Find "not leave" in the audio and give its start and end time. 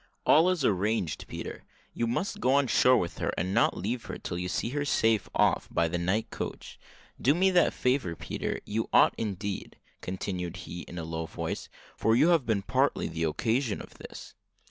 3.53-4.05